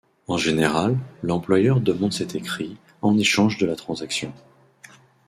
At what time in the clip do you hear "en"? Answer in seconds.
0.27-0.35, 3.03-3.19